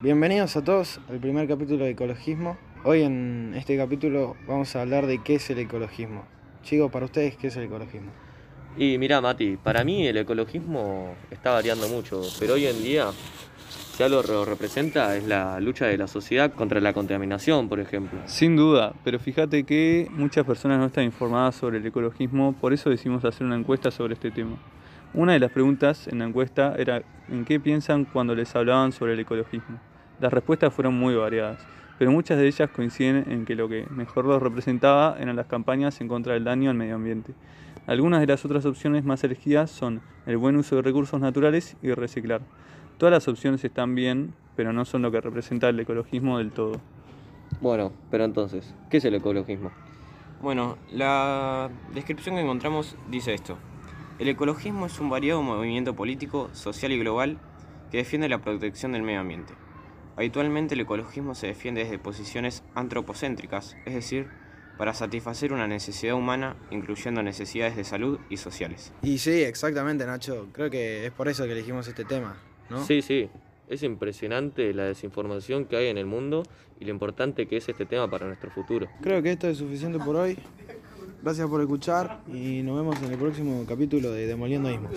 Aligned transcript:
Bienvenidos 0.00 0.56
a 0.56 0.62
todos 0.62 1.00
al 1.08 1.18
primer 1.18 1.48
capítulo 1.48 1.84
de 1.84 1.90
ecologismo. 1.90 2.56
Hoy 2.84 3.02
en 3.02 3.52
este 3.56 3.76
capítulo 3.76 4.36
vamos 4.46 4.76
a 4.76 4.82
hablar 4.82 5.08
de 5.08 5.20
qué 5.24 5.34
es 5.34 5.50
el 5.50 5.58
ecologismo. 5.58 6.24
Chicos, 6.62 6.88
para 6.92 7.06
ustedes, 7.06 7.36
¿qué 7.36 7.48
es 7.48 7.56
el 7.56 7.64
ecologismo? 7.64 8.12
Y 8.76 8.96
mira, 8.96 9.20
Mati, 9.20 9.56
para 9.56 9.82
mí 9.82 10.06
el 10.06 10.18
ecologismo 10.18 11.16
está 11.32 11.50
variando 11.50 11.88
mucho, 11.88 12.22
pero 12.38 12.54
hoy 12.54 12.66
en 12.66 12.80
día, 12.80 13.08
si 13.96 14.00
algo 14.04 14.22
lo 14.22 14.44
representa, 14.44 15.16
es 15.16 15.24
la 15.24 15.58
lucha 15.58 15.86
de 15.86 15.98
la 15.98 16.06
sociedad 16.06 16.52
contra 16.52 16.80
la 16.80 16.92
contaminación, 16.92 17.68
por 17.68 17.80
ejemplo. 17.80 18.20
Sin 18.26 18.54
duda, 18.54 18.94
pero 19.02 19.18
fíjate 19.18 19.64
que 19.64 20.06
muchas 20.12 20.46
personas 20.46 20.78
no 20.78 20.86
están 20.86 21.02
informadas 21.02 21.56
sobre 21.56 21.78
el 21.78 21.86
ecologismo, 21.86 22.52
por 22.52 22.72
eso 22.72 22.88
decidimos 22.88 23.24
hacer 23.24 23.44
una 23.44 23.56
encuesta 23.56 23.90
sobre 23.90 24.14
este 24.14 24.30
tema. 24.30 24.58
Una 25.14 25.32
de 25.32 25.38
las 25.38 25.50
preguntas 25.50 26.06
en 26.06 26.18
la 26.18 26.26
encuesta 26.26 26.74
era 26.76 27.02
en 27.28 27.46
qué 27.46 27.58
piensan 27.58 28.04
cuando 28.04 28.34
les 28.34 28.54
hablaban 28.54 28.92
sobre 28.92 29.14
el 29.14 29.20
ecologismo. 29.20 29.78
Las 30.20 30.32
respuestas 30.32 30.72
fueron 30.72 30.94
muy 30.94 31.14
variadas, 31.14 31.64
pero 31.98 32.12
muchas 32.12 32.36
de 32.36 32.46
ellas 32.46 32.68
coinciden 32.70 33.24
en 33.30 33.46
que 33.46 33.54
lo 33.54 33.70
que 33.70 33.86
mejor 33.90 34.26
los 34.26 34.42
representaba 34.42 35.16
eran 35.18 35.34
las 35.34 35.46
campañas 35.46 36.00
en 36.02 36.08
contra 36.08 36.34
del 36.34 36.44
daño 36.44 36.70
al 36.70 36.76
medio 36.76 36.96
ambiente. 36.96 37.32
Algunas 37.86 38.20
de 38.20 38.26
las 38.26 38.44
otras 38.44 38.66
opciones 38.66 39.02
más 39.02 39.24
elegidas 39.24 39.70
son 39.70 40.02
el 40.26 40.36
buen 40.36 40.56
uso 40.56 40.76
de 40.76 40.82
recursos 40.82 41.18
naturales 41.18 41.74
y 41.82 41.90
reciclar. 41.92 42.42
Todas 42.98 43.12
las 43.12 43.28
opciones 43.28 43.64
están 43.64 43.94
bien, 43.94 44.34
pero 44.56 44.74
no 44.74 44.84
son 44.84 45.00
lo 45.00 45.10
que 45.10 45.22
representa 45.22 45.70
el 45.70 45.80
ecologismo 45.80 46.36
del 46.36 46.52
todo. 46.52 46.80
Bueno, 47.62 47.92
pero 48.10 48.24
entonces, 48.24 48.74
¿qué 48.90 48.98
es 48.98 49.04
el 49.06 49.14
ecologismo? 49.14 49.70
Bueno, 50.42 50.76
la 50.92 51.70
descripción 51.94 52.34
que 52.34 52.42
encontramos 52.42 52.94
dice 53.10 53.32
esto. 53.32 53.56
El 54.18 54.28
ecologismo 54.28 54.86
es 54.86 54.98
un 54.98 55.10
variado 55.10 55.42
movimiento 55.42 55.94
político, 55.94 56.50
social 56.52 56.90
y 56.90 56.98
global 56.98 57.38
que 57.92 57.98
defiende 57.98 58.28
la 58.28 58.42
protección 58.42 58.90
del 58.90 59.04
medio 59.04 59.20
ambiente. 59.20 59.54
Habitualmente 60.16 60.74
el 60.74 60.80
ecologismo 60.80 61.36
se 61.36 61.46
defiende 61.46 61.84
desde 61.84 62.00
posiciones 62.00 62.64
antropocéntricas, 62.74 63.76
es 63.86 63.94
decir, 63.94 64.26
para 64.76 64.92
satisfacer 64.92 65.52
una 65.52 65.68
necesidad 65.68 66.16
humana, 66.16 66.56
incluyendo 66.72 67.22
necesidades 67.22 67.76
de 67.76 67.84
salud 67.84 68.18
y 68.28 68.38
sociales. 68.38 68.92
Y 69.02 69.18
sí, 69.18 69.42
exactamente, 69.42 70.04
Nacho. 70.04 70.48
Creo 70.52 70.68
que 70.68 71.06
es 71.06 71.12
por 71.12 71.28
eso 71.28 71.44
que 71.44 71.52
elegimos 71.52 71.86
este 71.86 72.04
tema, 72.04 72.36
¿no? 72.70 72.84
Sí, 72.84 73.02
sí, 73.02 73.30
es 73.68 73.84
impresionante 73.84 74.74
la 74.74 74.84
desinformación 74.84 75.66
que 75.66 75.76
hay 75.76 75.86
en 75.86 75.98
el 75.98 76.06
mundo 76.06 76.42
y 76.80 76.86
lo 76.86 76.90
importante 76.90 77.46
que 77.46 77.58
es 77.58 77.68
este 77.68 77.86
tema 77.86 78.10
para 78.10 78.26
nuestro 78.26 78.50
futuro. 78.50 78.88
Creo 79.00 79.22
que 79.22 79.30
esto 79.30 79.46
es 79.46 79.58
suficiente 79.58 80.00
por 80.00 80.16
hoy. 80.16 80.36
Gracias 81.22 81.48
por 81.48 81.60
escuchar 81.60 82.20
y 82.28 82.62
nos 82.62 82.76
vemos 82.76 83.02
en 83.02 83.12
el 83.12 83.18
próximo 83.18 83.64
capítulo 83.66 84.12
de 84.12 84.26
Demoliendo 84.26 84.70
Ismos. 84.70 84.92